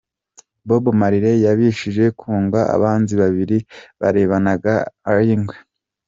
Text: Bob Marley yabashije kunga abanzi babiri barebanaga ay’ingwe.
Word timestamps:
Bob 0.67 0.85
Marley 0.99 1.37
yabashije 1.45 2.03
kunga 2.19 2.59
abanzi 2.75 3.13
babiri 3.21 3.57
barebanaga 4.01 4.73
ay’ingwe. 5.09 5.55